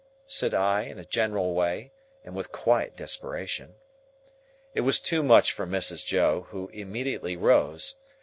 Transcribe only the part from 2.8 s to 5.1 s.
desperation. It was